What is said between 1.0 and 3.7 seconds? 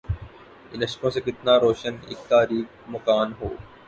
سے کتنا روشن اک تاریک مکان ہو